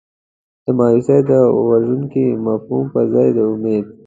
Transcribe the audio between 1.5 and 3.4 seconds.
وژونکي مفهوم پر ځای د